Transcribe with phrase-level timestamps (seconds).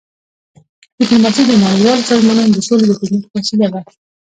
[0.97, 3.81] ډيپلوماسي د نړیوالو سازمانونو د سولي د ټینګښت وسیله ده.